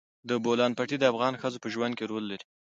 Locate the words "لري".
2.31-2.45